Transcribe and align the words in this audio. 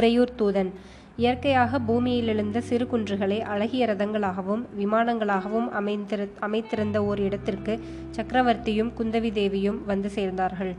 உறையூர் 0.00 0.38
தூதன். 0.38 0.68
இயற்கையாக 1.16 1.78
பூமியில் 1.78 2.28
எழுந்த 2.32 2.58
சிறு 2.68 2.84
குன்றுகளை 2.86 3.38
அழகிய 3.52 3.86
ரதங்களாகவும் 3.86 4.62
விமானங்களாகவும் 4.78 5.66
அமைந்திரு 5.80 6.26
அமைத்திருந்த 6.46 6.98
ஓர் 7.08 7.20
இடத்திற்கு 7.20 7.74
சக்கரவர்த்தியும் 8.16 8.92
குந்தவி 8.98 9.30
தேவியும் 9.32 9.80
வந்து 9.84 10.10
சேர்ந்தார்கள். 10.14 10.72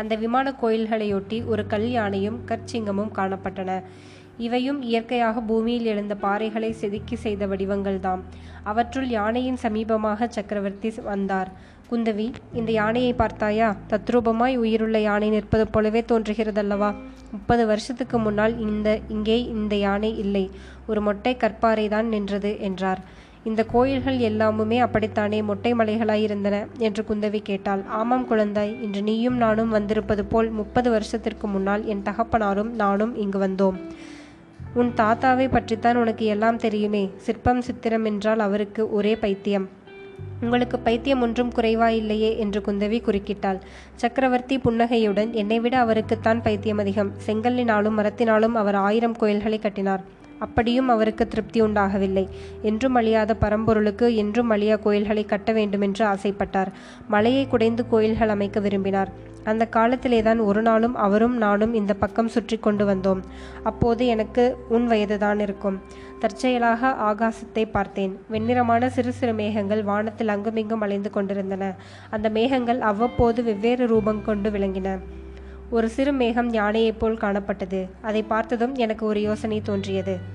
அந்த 0.00 0.14
விமான 0.24 0.52
கோயில்களையொட்டி 0.62 1.38
ஒரு 1.44 1.64
கல் 1.66 1.88
யானையும் 1.90 2.38
கற்சிங்கமும் 2.48 3.14
காணப்பட்டன. 3.18 3.78
இவையும் 4.46 4.82
இயற்கையாக 4.82 5.40
பூமியில் 5.40 5.88
எழுந்த 5.92 6.14
பாறைகளை 6.22 6.70
செதுக்கி 6.80 7.16
செய்த 7.16 7.46
வடிவங்கள்தாம். 7.46 8.24
அவற்றுள் 8.70 9.08
யானையின் 9.08 9.62
சமீபமாக 9.62 10.28
சக்கரவர்த்தி 10.28 10.90
வந்தார். 11.10 11.50
குந்தவி 11.90 12.32
இந்த 12.52 12.72
யானையை 12.72 13.12
பார்த்தாயா? 13.12 13.76
தத்ரூபமாய் 13.90 14.56
உயிருள்ள 14.56 15.00
யானை 15.00 15.28
நிற்பது 15.30 15.68
போலவே 15.68 16.00
தோன்றுகிறதல்லவா? 16.00 16.94
முப்பது 17.32 17.66
வருஷத்துக்கு 17.66 18.18
முன்னால் 18.18 18.58
இந்த 18.58 18.98
இங்கே 19.08 19.44
இந்த 19.44 19.76
யானை 19.76 20.18
இல்லை. 20.18 20.50
ஒரு 20.86 21.00
மொட்டை 21.00 21.36
கற்பாறை 21.36 21.88
தான் 21.88 22.08
நின்றது 22.08 22.60
என்றார். 22.60 23.00
இந்த 23.44 23.64
கோயில்கள் 23.64 24.18
எல்லாமுமே 24.18 24.78
அப்படித்தானே 24.78 25.42
மொட்டை 25.42 25.74
மலைகளாயிருந்தன 25.74 26.66
என்று 26.78 27.04
குந்தவி 27.08 27.42
கேட்டாள். 27.42 27.84
ஆமாம் 27.86 28.26
குழந்தாய் 28.30 28.82
இன்று 28.82 29.02
நீயும் 29.02 29.36
நானும் 29.36 29.68
வந்திருப்பது 29.68 30.24
போல் 30.24 30.50
முப்பது 30.50 30.90
வருஷத்திற்கு 30.90 31.46
முன்னால் 31.46 31.84
என் 31.84 32.02
தகப்பனாரும் 32.02 32.74
நானும் 32.74 33.16
இங்கு 33.16 33.38
வந்தோம். 33.46 33.78
உன் 34.74 34.92
தாத்தாவை 34.96 35.48
பற்றித்தான் 35.48 35.96
உனக்கு 35.96 36.24
எல்லாம் 36.24 36.56
தெரியுமே. 36.56 37.10
சிற்பம் 37.16 37.60
சித்திரம் 37.60 38.04
என்றால் 38.04 38.38
அவருக்கு 38.38 38.92
ஒரே 38.92 39.16
பைத்தியம். 39.16 39.68
உங்களுக்கு 40.40 40.78
பைத்தியம் 40.78 41.22
ஒன்றும் 41.22 41.52
குறைவாயில்லையே 41.56 42.36
என்று 42.36 42.60
குந்தவி 42.60 42.98
குறுக்கிட்டாள். 43.02 43.60
சக்கரவர்த்தி 43.94 44.58
புன்னகையுடன் 44.58 45.32
என்னை 45.32 45.60
விட 45.60 45.78
அவருக்குத்தான் 45.78 46.42
பைத்தியம் 46.42 46.78
அதிகம். 46.78 47.12
செங்கல்லினாலும் 47.26 47.98
மரத்தினாலும் 47.98 48.54
அவர் 48.54 48.74
ஆயிரம் 48.74 49.16
கோயில்களை 49.16 49.58
கட்டினார். 49.58 50.04
அப்படியும் 50.38 50.88
அவருக்கு 50.88 51.28
திருப்தி 51.28 51.60
உண்டாகவில்லை. 51.60 52.28
என்றும் 52.62 52.94
அழியாத 52.94 53.36
பரம்பொருளுக்கு 53.40 54.14
என்றும் 54.14 54.50
அழியா 54.50 54.76
கோயில்களை 54.76 55.24
கட்ட 55.24 55.52
வேண்டுமென்று 55.52 56.06
ஆசைப்பட்டார். 56.06 56.68
மலையை 57.08 57.46
குடைந்து 57.46 57.88
கோயில்கள் 57.88 58.28
அமைக்க 58.28 58.60
விரும்பினார். 58.60 59.34
அந்த 59.46 59.66
காலத்திலே 59.66 60.22
தான் 60.22 60.38
ஒரு 60.38 60.62
நாளும் 60.62 60.94
அவரும் 60.94 61.36
நானும் 61.36 61.74
இந்த 61.74 61.94
பக்கம் 61.94 62.28
சுற்றி 62.28 62.56
கொண்டு 62.58 62.86
வந்தோம். 62.86 63.20
அப்போது 63.62 64.06
எனக்கு 64.06 64.56
உன் 64.68 64.86
வயதுதான் 64.86 65.40
இருக்கும். 65.40 65.80
தற்செயலாக 66.18 66.96
ஆகாசத்தை 67.00 67.64
பார்த்தேன். 67.70 68.18
வெண்ணிறமான 68.30 68.86
சிறு 68.86 69.12
சிறு 69.12 69.32
மேகங்கள் 69.32 69.82
வானத்தில் 69.82 70.28
அங்குமிங்கும் 70.28 70.80
அலைந்து 70.80 71.10
கொண்டிருந்தன. 71.10 71.74
அந்த 72.10 72.28
மேகங்கள் 72.28 72.80
அவ்வப்போது 72.80 73.42
வெவ்வேறு 73.44 73.86
ரூபம் 73.86 74.24
கொண்டு 74.24 74.50
விளங்கின. 74.50 74.98
ஒரு 75.70 75.88
சிறு 75.88 76.12
மேகம் 76.12 76.52
யானையைப் 76.52 76.98
போல் 76.98 77.16
காணப்பட்டது. 77.16 77.88
அதை 78.02 78.22
பார்த்ததும் 78.22 78.74
எனக்கு 78.74 79.06
ஒரு 79.06 79.20
யோசனை 79.20 79.60
தோன்றியது. 79.60 80.34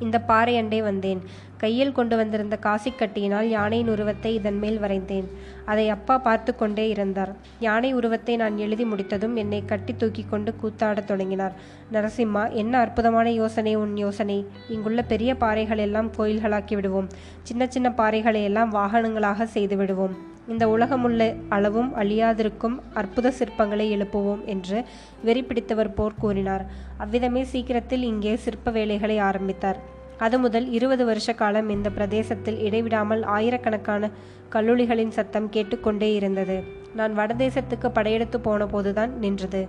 இந்த 0.00 0.16
பாறை 0.20 0.54
அண்டே 0.60 0.80
வந்தேன். 0.82 1.20
கையில் 1.62 1.92
கொண்டு 1.92 2.16
வந்திருந்த 2.16 2.56
காசிக்கட்டியினால் 2.66 3.48
யானையின் 3.48 3.88
உருவத்தை 3.88 4.34
இதன் 4.34 4.58
மேல் 4.58 4.78
வரைந்தேன். 4.78 5.26
அதை 5.64 5.88
அப்பா 5.88 6.18
பார்த்து 6.18 6.56
கொண்டே 6.56 6.88
இருந்தார். 6.88 7.32
யானை 7.60 7.90
உருவத்தை 7.92 8.36
நான் 8.36 8.56
எழுதி 8.58 8.84
முடித்ததும் 8.84 9.36
என்னை 9.36 9.60
கட்டி 9.64 9.94
தூக்கி 9.94 10.24
கொண்டு 10.24 10.54
கூத்தாடத் 10.62 11.08
தொடங்கினார். 11.10 11.54
நரசிம்மா 11.92 12.44
என்ன 12.52 12.78
அற்புதமான 12.78 13.30
யோசனை 13.30 13.74
உன் 13.76 13.94
யோசனை? 13.96 14.38
இங்குள்ள 14.68 15.02
பெரிய 15.02 15.34
பாறைகள் 15.34 15.78
எல்லாம் 15.78 16.10
கோயில்களாக்கி 16.18 16.74
விடுவோம். 16.74 17.10
சின்ன 17.42 17.66
சின்ன 17.66 17.90
பாறைகளை 17.90 18.42
எல்லாம் 18.42 18.74
வாகனங்களாக 18.74 19.42
செய்து 19.56 19.76
விடுவோம். 19.76 20.16
இந்த 20.48 20.64
உலகமுள்ள 20.68 21.22
அளவும் 21.48 21.90
அழியாதிருக்கும் 21.96 22.76
அற்புத 22.94 23.32
சிற்பங்களை 23.38 23.86
எழுப்புவோம் 23.96 24.44
என்று 24.44 24.78
வெறி 25.22 25.42
பிடித்தவர் 25.42 25.94
போர் 25.94 26.18
கூறினார். 26.18 26.64
அவ்விதமே 26.96 27.44
சீக்கிரத்தில் 27.44 28.02
இங்கே 28.02 28.36
சிற்ப 28.36 28.70
வேலைகளை 28.70 29.18
ஆரம்பித்தார். 29.18 29.80
அது 30.20 30.38
முதல் 30.38 30.66
இருபது 30.70 31.04
வருஷ 31.04 31.32
காலம் 31.32 31.68
இந்த 31.68 31.88
பிரதேசத்தில் 31.90 32.58
இடைவிடாமல் 32.58 33.22
ஆயிரக்கணக்கான 33.36 34.10
கல்லூலிகளின் 34.54 35.14
சத்தம் 35.18 35.48
கேட்டுக்கொண்டே 35.48 36.10
இருந்தது. 36.14 36.56
நான் 36.94 37.12
வடதேசத்துக்கு 37.18 37.88
படையெடுத்து 37.92 38.40
போன 38.40 38.66
போதுதான் 38.66 39.12
நின்றது. 39.18 39.62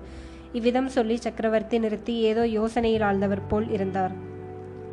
இவ்விதம் 0.53 0.87
சொல்லி 0.87 1.17
சக்கரவர்த்தி 1.17 1.79
நிறுத்தி 1.79 2.15
ஏதோ 2.31 2.43
யோசனையில் 2.57 3.05
ஆழ்ந்தவர் 3.09 3.47
போல் 3.47 3.69
இருந்தார். 3.71 4.13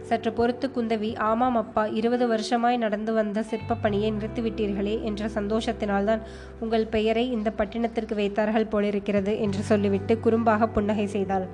சற்று 0.08 0.30
பொறுத்து 0.32 0.66
குந்தவி 0.76 1.08
ஆமாம் 1.18 1.56
அப்பா 1.56 1.82
இருபது 1.98 2.26
வருஷமாய் 2.28 2.76
நடந்து 2.76 3.12
வந்த 3.12 3.42
சிற்ப 3.42 3.74
பணியை 3.74 4.10
நிறுத்திவிட்டீர்களே 4.12 4.94
என்ற 5.02 5.28
சந்தோஷத்தினால்தான் 5.34 6.22
உங்கள் 6.60 6.86
பெயரை 6.86 7.24
இந்த 7.30 7.48
பட்டினத்திற்கு 7.58 8.14
வைத்தார்கள் 8.14 8.70
போலிருக்கிறது 8.74 9.34
என்று 9.46 9.62
சொல்லிவிட்டு 9.62 10.14
குறும்பாக 10.24 10.66
புன்னகை 10.66 11.06
செய்தாள். 11.06 11.46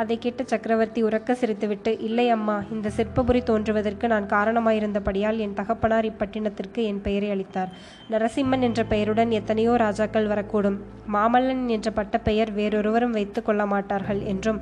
அதை 0.00 0.14
கேட்ட 0.18 0.42
சக்கரவர்த்தி 0.50 1.00
உறக்க 1.06 1.36
சிரித்துவிட்டு 1.40 1.90
இல்லை 2.06 2.24
அம்மா 2.34 2.54
இந்த 2.74 2.90
சிற்பபுரி 2.96 3.40
தோன்றுவதற்கு 3.50 4.06
நான் 4.12 4.26
காரணமாயிருந்தபடியால் 4.26 5.40
என் 5.44 5.54
தகப்பனார் 5.58 6.08
இப்பட்டினத்திற்கு 6.10 6.80
என் 6.90 7.00
பெயரை 7.06 7.28
அளித்தார். 7.30 7.70
நரசிம்மன் 8.12 8.64
என்ற 8.68 8.82
பெயருடன் 8.84 9.30
எத்தனையோ 9.30 9.74
ராஜாக்கள் 9.84 10.30
வரக்கூடும். 10.32 10.78
மாமல்லன் 11.16 11.62
என்ற 11.76 11.90
பட்ட 11.90 12.18
பெயர் 12.18 12.52
வேறொருவரும் 12.52 13.16
வைத்து 13.18 13.42
கொள்ள 13.42 13.66
மாட்டார்கள் 13.66 14.22
என்றும் 14.32 14.60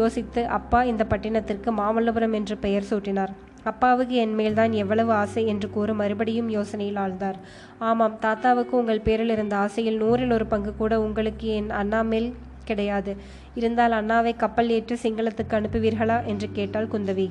யோசித்து 0.00 0.42
அப்பா 0.58 0.82
இந்த 0.92 1.04
பட்டினத்திற்கு 1.12 1.72
மாமல்லபுரம் 1.82 2.36
என்று 2.40 2.56
பெயர் 2.66 2.90
சூட்டினார். 2.90 3.34
அப்பாவுக்கு 3.70 4.14
என் 4.24 4.36
மேல்தான் 4.36 4.74
எவ்வளவு 4.82 5.12
ஆசை 5.22 5.42
என்று 5.46 5.68
கூற 5.70 5.92
மறுபடியும் 5.94 6.52
யோசனையில் 6.58 7.00
ஆழ்ந்தார். 7.02 7.40
ஆமாம் 7.88 8.14
தாத்தாவுக்கு 8.20 8.74
உங்கள் 8.78 9.06
பேரில் 9.08 9.28
இருந்த 9.28 9.56
ஆசையில் 9.56 10.00
நூறில் 10.02 10.32
ஒரு 10.32 10.46
பங்கு 10.46 10.72
கூட 10.76 10.94
உங்களுக்கு 11.00 11.48
என் 11.58 11.70
அண்ணா 11.80 12.00
மேல் 12.12 12.30
கிடையாது. 12.70 13.14
இருந்தால் 13.54 13.96
அண்ணாவை 14.00 14.34
கப்பல் 14.36 14.70
ஏற்று 14.70 14.96
சிங்களத்துக்கு 15.02 15.56
அனுப்புவீர்களா? 15.58 16.18
என்று 16.24 16.48
கேட்டாள் 16.52 16.92
குந்தவி. 16.94 17.28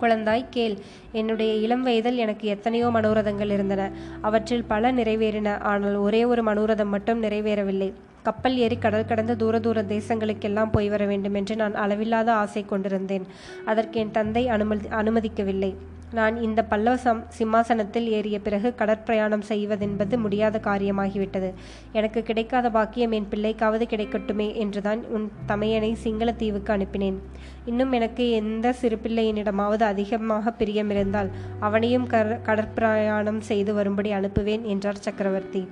குழந்தாய் 0.00 0.46
கேள். 0.50 0.74
என்னுடைய 1.12 1.50
இளம் 1.64 1.82
வயதில் 1.82 2.16
எனக்கு 2.16 2.46
எத்தனையோ 2.48 2.88
மனோரதங்கள் 2.88 3.52
இருந்தன. 3.56 3.82
அவற்றில் 4.20 4.68
பல 4.72 4.92
நிறைவேறின. 4.92 5.52
ஆனால் 5.64 5.96
ஒரே 6.06 6.22
ஒரு 6.24 6.42
மனோரதம் 6.42 6.92
மட்டும் 6.94 7.22
நிறைவேறவில்லை. 7.22 7.90
கப்பல் 8.22 8.56
ஏறி 8.56 8.76
கடல் 8.78 9.10
கடந்து 9.10 9.34
தூர 9.36 9.54
தூர 9.58 9.78
தேசங்களுக்கெல்லாம் 9.88 10.72
போய் 10.72 10.88
வர 10.88 11.02
வேண்டும் 11.06 11.34
என்று 11.34 11.54
நான் 11.56 11.74
அளவில்லாத 11.74 12.28
ஆசை 12.34 12.62
கொண்டிருந்தேன். 12.64 13.26
அதற்கு 13.64 13.98
என் 14.00 14.14
தந்தை 14.18 14.44
அனுமதி 14.48 14.88
அனுமதிக்கவில்லை. 15.00 15.70
நான் 16.14 16.36
இந்த 16.42 16.60
பல்லவ 16.64 16.96
சம் 16.96 17.20
சிம்மாசனத்தில் 17.28 18.08
ஏறிய 18.08 18.36
பிறகு 18.40 18.68
கடற்பிரயாணம் 18.78 19.44
செய்வதென்பது 19.48 20.14
முடியாத 20.18 20.60
காரியமாகிவிட்டது. 20.64 21.50
எனக்கு 21.92 22.22
கிடைக்காத 22.22 22.70
பாக்கியம் 22.70 23.10
என் 23.10 23.30
பிள்ளைக்காவது 23.30 23.86
கிடைக்கட்டுமே 23.92 24.48
என்றுதான் 24.54 25.02
உன் 25.06 25.26
தமையனை 25.46 25.90
சிங்களத்தீவுக்கு 26.04 26.72
அனுப்பினேன். 26.76 27.18
இன்னும் 27.64 27.92
எனக்கு 27.92 28.26
எந்த 28.40 28.72
சிறு 28.72 28.98
பிள்ளையினிடமாவது 29.02 29.86
அதிகமாக 29.92 30.52
பிரியம் 30.52 30.90
இருந்தால் 30.90 31.30
அவனையும் 31.60 32.06
கர் 32.06 32.34
கடற்பிரயாணம் 32.48 33.42
செய்து 33.50 33.74
வரும்படி 33.74 34.12
அனுப்புவேன் 34.12 34.62
என்றார் 34.74 35.04
சக்கரவர்த்தி. 35.08 35.64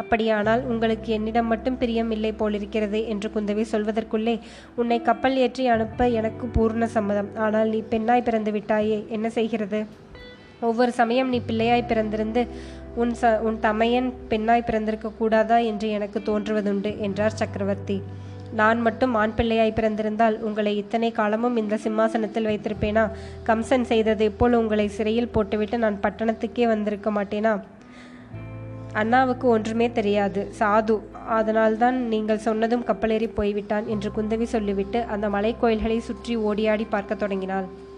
அப்படியானால் 0.00 0.62
உங்களுக்கு 0.72 1.10
என்னிடம் 1.16 1.50
மட்டும் 1.52 1.78
பிரியம் 1.80 2.12
இல்லை 2.16 2.32
போலிருக்கிறது 2.40 3.00
என்று 3.12 3.28
குந்தவி 3.34 3.64
சொல்வதற்குள்ளே 3.72 4.34
உன்னை 4.80 4.98
கப்பல் 5.08 5.38
ஏற்றி 5.44 5.66
அனுப்ப 5.74 6.08
எனக்கு 6.20 6.46
பூர்ண 6.56 6.84
சம்மதம். 6.96 7.30
ஆனால் 7.46 7.72
நீ 7.74 7.80
பெண்ணாய் 7.94 8.26
பிறந்து 8.28 8.52
விட்டாயே 8.56 8.98
என்ன 9.16 9.26
செய்கிறது? 9.38 9.80
ஒவ்வொரு 10.68 10.92
சமயம் 11.00 11.30
நீ 11.34 11.38
பிள்ளையாய் 11.48 11.90
பிறந்திருந்து 11.90 12.42
உன் 13.02 13.12
ச 13.20 13.28
உன் 13.48 13.58
தமையன் 13.66 14.08
பெண்ணாய் 14.30 14.66
பிறந்திருக்க 14.68 15.08
கூடாதா 15.20 15.58
என்று 15.70 15.88
எனக்கு 15.96 16.18
தோன்றுவதுண்டு 16.28 16.90
என்றார் 17.06 17.38
சக்கரவர்த்தி. 17.40 17.96
நான் 18.60 18.78
மட்டும் 18.86 19.12
ஆண் 19.20 19.34
பிள்ளையாய் 19.38 19.76
பிறந்திருந்தால் 19.76 20.36
உங்களை 20.46 20.72
இத்தனை 20.82 21.10
காலமும் 21.18 21.58
இந்த 21.62 21.74
சிம்மாசனத்தில் 21.84 22.48
வைத்திருப்பேனா? 22.50 23.04
கம்சன் 23.48 23.88
செய்தது 23.90 24.26
போல் 24.40 24.60
உங்களை 24.60 24.86
சிறையில் 24.96 25.32
போட்டுவிட்டு 25.34 25.78
நான் 25.84 26.00
பட்டணத்துக்கே 26.06 26.66
வந்திருக்க 26.72 27.10
மாட்டேனா? 27.18 27.52
அண்ணாவுக்கு 28.92 29.48
ஒன்றுமே 29.48 29.92
தெரியாது. 29.92 30.52
சாது 30.58 31.00
அதனால்தான் 31.28 32.08
நீங்கள் 32.08 32.38
சொன்னதும் 32.38 32.84
கப்பலேறி 32.84 33.30
போய்விட்டான் 33.34 33.86
என்று 33.86 34.10
குந்தவி 34.16 34.42
சொல்லிவிட்டு 34.42 35.02
அந்த 35.02 35.28
மலை 35.28 35.56
கோயில்களை 35.60 36.00
சுற்றி 36.00 36.36
ஓடியாடி 36.36 36.86
பார்க்கத் 36.88 37.18
தொடங்கினாள். 37.18 37.88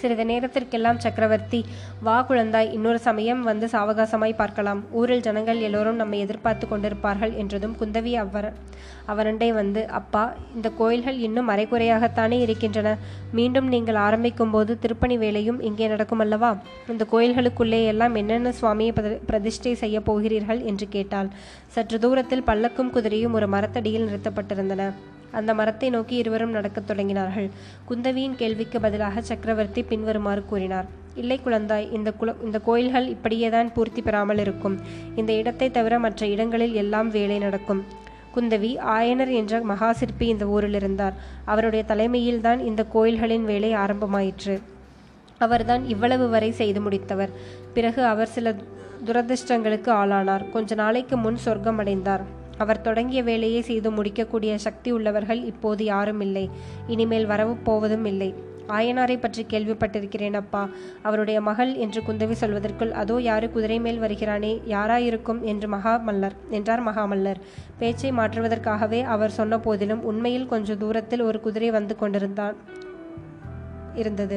சிறிது 0.00 0.24
நேரத்திற்கெல்லாம் 0.30 1.00
சக்கரவர்த்தி 1.04 1.60
வா 2.06 2.16
குழந்தாய் 2.28 2.72
இன்னொரு 2.76 3.00
சமயம் 3.06 3.42
வந்து 3.50 3.66
சாவகாசமாய் 3.74 4.40
பார்க்கலாம். 4.40 4.80
ஊரில் 5.00 5.24
ஜனங்கள் 5.26 5.64
எல்லோரும் 5.68 6.00
நம்மை 6.02 6.18
எதிர்பார்த்து 6.24 6.66
கொண்டிருப்பார்கள் 6.72 7.32
என்றதும் 7.42 7.76
குந்தவி 7.80 8.12
அவர் 8.24 8.48
அவரண்டை 9.12 9.48
வந்து 9.58 9.82
அப்பா 9.98 10.22
இந்த 10.56 10.68
கோயில்கள் 10.80 11.18
இன்னும் 11.26 11.50
அரைக்குறையாகத்தானே 11.54 12.38
இருக்கின்றன. 12.46 12.88
மீண்டும் 13.38 13.68
நீங்கள் 13.74 14.00
ஆரம்பிக்கும் 14.06 14.52
போது 14.54 14.72
திருப்பணி 14.84 15.16
வேலையும் 15.24 15.60
இங்கே 15.68 15.88
நடக்கும் 15.94 16.24
அல்லவா? 16.24 16.50
இந்த 16.94 17.06
கோயில்களுக்குள்ளே 17.12 17.80
எல்லாம் 17.92 18.16
என்னென்ன 18.22 18.54
சுவாமியை 18.60 18.94
பிரதிஷ்டை 19.30 19.74
செய்ய 19.84 19.98
போகிறீர்கள்? 20.08 20.62
என்று 20.72 20.88
கேட்டாள். 20.96 21.30
சற்று 21.76 21.98
தூரத்தில் 22.06 22.48
பல்லக்கும் 22.50 22.94
குதிரையும் 22.96 23.36
ஒரு 23.40 23.48
மரத்தடியில் 23.54 24.08
நிறுத்தப்பட்டிருந்தன. 24.08 24.84
அந்த 25.32 25.54
மரத்தை 25.54 25.90
நோக்கி 25.90 26.16
இருவரும் 26.16 26.50
நடக்கத் 26.50 26.90
தொடங்கினார்கள். 26.90 27.50
குந்தவியின் 27.90 28.36
கேள்விக்கு 28.36 28.80
பதிலாக 28.80 29.20
சக்கரவர்த்தி 29.20 29.82
பின்வருமாறு 29.82 30.44
கூறினார். 30.44 30.84
இல்லை 31.14 31.40
குழந்தாய் 31.44 31.92
இந்த 31.92 32.12
குல 32.12 32.34
இந்த 32.44 32.58
கோயில்கள் 32.58 33.14
இப்படியேதான் 33.14 33.72
பூர்த்தி 33.72 34.02
பெறாமல் 34.02 34.38
இருக்கும். 34.38 34.78
இந்த 35.16 35.32
இடத்தை 35.32 35.70
தவிர 35.70 35.98
மற்ற 35.98 36.26
இடங்களில் 36.26 36.74
எல்லாம் 36.74 37.08
வேலை 37.08 37.38
நடக்கும் 37.38 37.84
குந்தவி 38.34 38.78
ஆயனர் 38.78 39.32
என்ற 39.32 39.60
மகா 39.60 39.92
சிற்பி 39.92 40.26
இந்த 40.26 40.46
ஊரில் 40.46 40.74
இருந்தார். 40.74 41.12
அவருடைய 41.44 41.84
தலைமையில்தான் 41.88 42.60
இந்த 42.60 42.84
கோயில்களின் 42.84 43.44
வேலை 43.44 43.74
ஆரம்பமாயிற்று. 43.74 44.62
அவர்தான் 45.38 45.88
இவ்வளவு 45.88 46.28
வரை 46.28 46.50
செய்து 46.50 46.80
முடித்தவர். 46.80 47.28
பிறகு 47.74 48.04
அவர் 48.04 48.26
சில 48.26 48.54
துரதிர்ஷ்டங்களுக்கு 49.04 49.90
ஆளானார். 50.02 50.50
கொஞ்ச 50.50 50.74
நாளைக்கு 50.74 51.16
முன் 51.16 51.36
சொர்க்கம் 51.36 51.78
அடைந்தார் 51.78 52.36
அவர் 52.58 52.80
தொடங்கிய 52.80 53.22
வேலையை 53.22 53.62
செய்து 53.62 53.90
முடிக்கக்கூடிய 53.90 54.58
சக்தி 54.58 54.92
உள்ளவர்கள் 54.92 55.44
இப்போது 55.44 55.84
யாரும் 55.84 56.20
இல்லை. 56.20 56.50
இனிமேல் 56.86 57.26
வரவு 57.26 57.54
போவதும் 57.54 58.04
இல்லை. 58.04 58.30
ஆயனாரை 58.68 59.14
பற்றி 59.20 59.46
கேள்விப்பட்டிருக்கிறேன் 59.50 60.34
அப்பா. 60.34 60.68
அவருடைய 61.02 61.40
மகள் 61.40 61.74
என்று 61.74 62.00
குந்தவி 62.00 62.34
சொல்வதற்குள் 62.40 62.90
அதோ 62.90 63.20
யாரு 63.20 63.50
குதிரை 63.50 63.80
மேல் 63.80 64.00
வருகிறானே 64.00 64.50
யாராயிருக்கும்? 64.66 65.40
என்று 65.42 65.68
மகாமல்லர் 65.68 66.36
என்றார் 66.50 66.82
மகாமல்லர். 66.86 67.40
பேச்சை 67.78 68.12
மாற்றுவதற்காகவே 68.12 69.02
அவர் 69.02 69.30
சொன்ன 69.30 69.58
போதிலும் 69.58 70.02
உண்மையில் 70.02 70.46
கொஞ்ச 70.46 70.74
தூரத்தில் 70.74 71.20
ஒரு 71.20 71.40
குதிரை 71.40 71.70
வந்து 71.70 71.96
கொண்டிருந்தான் 71.96 72.58
இருந்தது. 73.94 74.36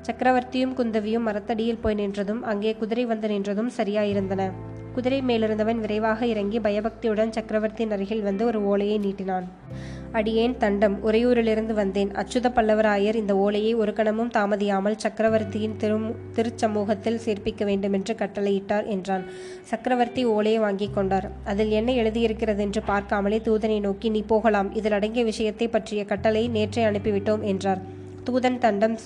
சக்கரவர்த்தியும் 0.00 0.74
குந்தவியும் 0.74 1.26
மரத்தடியில் 1.28 1.82
போய் 1.82 1.94
நின்றதும் 1.94 2.42
அங்கே 2.42 2.72
குதிரை 2.74 3.06
வந்து 3.06 3.28
நின்றதும் 3.28 3.70
சரியாயிருந்தன. 3.76 4.42
குதிரை 4.98 5.18
மேலிருந்தவன் 5.22 5.80
விரைவாக 5.80 6.26
இறங்கி 6.26 6.58
பயபக்தியுடன் 6.60 7.32
சக்கரவர்த்தியின் 7.32 7.90
அருகில் 7.90 8.22
வந்து 8.22 8.46
ஒரு 8.46 8.64
ஓலையை 8.64 8.96
நீட்டினான். 8.98 9.44
அடியேன் 10.12 10.56
தண்டம். 10.56 10.96
உறையூரிலிருந்து 11.04 11.72
வந்தேன். 11.72 12.10
அச்சுத 12.10 12.50
பல்லவராயர் 12.56 13.14
இந்த 13.14 13.36
ஓலையை 13.36 13.74
ஒரு 13.74 13.92
கணமும் 13.92 14.30
தாமதியாமல் 14.36 14.96
சக்கரவர்த்தியின் 14.96 15.76
திரு 15.76 15.98
திருச்சமூகத்தில் 16.36 17.20
சேர்ப்பிக்க 17.26 17.64
வேண்டுமென்று 17.64 18.14
கட்டளையிட்டார் 18.14 18.86
என்றான். 18.86 19.24
சக்கரவர்த்தி 19.62 20.24
ஓலையை 20.24 20.58
வாங்கிக் 20.58 20.94
கொண்டார். 20.94 21.28
அதில் 21.44 21.70
என்ன 21.70 21.92
எழுதியிருக்கிறது 21.92 22.62
என்று 22.62 22.82
பார்க்காமலே 22.86 23.40
தூதனை 23.44 23.80
நோக்கி 23.80 24.08
நீ 24.08 24.22
போகலாம். 24.22 24.74
இதில் 24.74 24.92
அடங்கிய 24.92 25.24
விஷயத்தை 25.24 25.68
பற்றிய 25.68 26.04
கட்டளை 26.04 26.44
நேற்றே 26.48 26.84
அனுப்பிவிட்டோம் 26.90 27.40
என்றார். 27.42 27.96
தூதன் 28.28 28.58
தண்டம் 28.58 28.96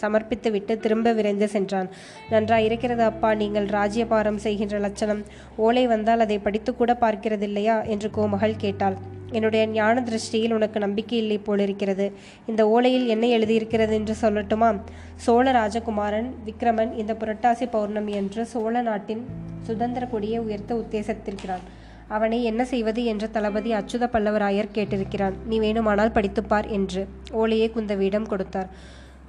சமர்ப்பித்துவிட்டு 0.00 0.76
திரும்ப 0.76 1.12
விரைந்து 1.12 1.48
சென்றான். 1.48 1.88
நன்றாயிருக்கிறது 2.30 3.02
அப்பா 3.02 3.34
நீங்கள் 3.34 3.68
ராஜ்யபாரம் 3.78 4.38
செய்கின்ற 4.38 4.78
லட்சணம். 4.78 5.22
ஓலை 5.56 5.86
வந்தால் 5.86 6.20
அதை 6.20 6.38
படித்து 6.38 6.72
கூட 6.74 6.96
பார்க்கிறதில்லையா? 7.00 7.78
என்று 7.86 8.10
கோமகள் 8.10 8.54
கேட்டாள். 8.56 9.18
என்னுடைய 9.32 9.66
ஞான 9.66 10.04
திருஷ்டியில் 10.06 10.52
உனக்கு 10.52 10.78
நம்பிக்கை 10.80 11.18
இல்லை 11.18 11.38
போலிருக்கிறது. 11.38 12.06
இந்த 12.46 12.62
ஓலையில் 12.76 13.06
என்ன 13.06 13.26
எழுதியிருக்கிறது 13.26 13.94
என்று 13.94 14.14
சொல்லட்டுமா? 14.22 14.70
சோழ 15.16 15.52
ராஜகுமாரன் 15.52 16.30
விக்ரமன் 16.46 16.96
இந்த 16.96 17.12
புரட்டாசி 17.12 17.66
பௌர்ணமி 17.70 18.12
என்று 18.12 18.44
சோழ 18.46 18.82
நாட்டின் 18.82 19.22
சுதந்திர 19.62 20.06
கொடியை 20.06 20.38
உயர்த்த 20.38 20.74
உத்தேசித்திருக்கிறான் 20.74 21.64
அவனை 22.10 22.38
என்ன 22.44 22.62
செய்வது 22.64 23.02
என்று 23.04 23.26
தளபதி 23.30 23.70
அச்சுத 23.72 24.04
பல்லவராயர் 24.14 24.74
கேட்டிருக்கிறான். 24.74 25.36
நீ 25.46 25.56
வேணுமானால் 25.60 26.16
படித்துப்பார் 26.16 26.68
என்று 26.68 27.02
ஓலையை 27.32 27.68
குந்தவியிடம் 27.76 28.30
கொடுத்தார். 28.32 28.70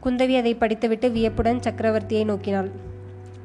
குந்தவி 0.05 0.35
அதை 0.37 0.53
படித்துவிட்டு 0.53 1.09
வியப்புடன் 1.11 1.59
சக்கரவர்த்தியை 1.59 2.23
நோக்கினாள். 2.31 2.69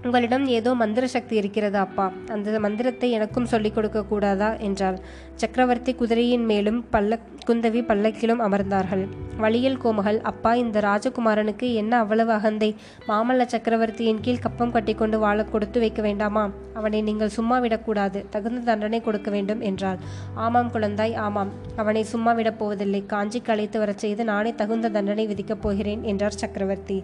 உங்களிடம் 0.07 0.47
ஏதோ 0.47 0.75
மந்திர 0.75 1.07
சக்தி 1.07 1.37
இருக்கிறதா 1.37 1.81
அப்பா. 1.81 2.13
அந்த 2.29 2.61
மந்திரத்தை 2.61 3.11
எனக்கும் 3.11 3.47
சொல்லிக் 3.47 3.75
கொடுக்க 3.75 4.05
கூடாதா? 4.05 4.57
என்றாள். 4.57 4.99
சக்கரவர்த்தி 5.35 5.95
குதிரையின் 5.95 6.45
மேலும் 6.45 6.85
பல்ல 6.93 7.19
குந்தவி 7.47 7.87
பல்லக்கிலும் 7.87 8.41
அமர்ந்தார்கள். 8.41 9.09
வழியில் 9.37 9.77
கோமகள் 9.77 10.21
அப்பா 10.21 10.55
இந்த 10.55 10.81
ராஜகுமாரனுக்கு 10.81 11.75
என்ன 11.75 11.99
அவ்வளவு 11.99 12.33
அகந்தை? 12.33 12.75
மாமல்ல 13.09 13.47
சக்கரவர்த்தியின் 13.47 14.21
கீழ் 14.21 14.39
கப்பம் 14.39 14.71
கட்டிக்கொண்டு 14.71 15.19
வாழ 15.19 15.45
கொடுத்து 15.45 15.81
வைக்க 15.81 16.03
வேண்டாமா? 16.03 16.51
அவனை 16.75 17.03
நீங்கள் 17.03 17.29
சும்மா 17.29 17.59
விடக்கூடாது 17.59 18.27
தகுந்த 18.31 18.61
தண்டனை 18.61 19.01
கொடுக்க 19.01 19.31
வேண்டும் 19.31 19.61
என்றாள். 19.61 19.99
ஆமாம் 20.35 20.71
குழந்தாய் 20.73 21.15
ஆமாம். 21.15 21.49
அவனை 21.77 22.03
சும்மா 22.03 22.33
விடப் 22.33 22.59
போவதில்லை. 22.59 23.05
காஞ்சிக்கு 23.09 23.51
அழைத்து 23.51 23.79
வரச் 23.79 23.99
செய்து 23.99 24.25
நானே 24.25 24.55
தகுந்த 24.55 24.89
தண்டனை 24.89 25.27
விதிக்கப் 25.27 25.63
போகிறேன் 25.63 26.03
என்றார் 26.03 26.33
சக்கரவர்த்தி. 26.33 27.03